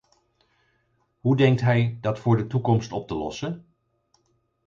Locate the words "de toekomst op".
2.37-3.07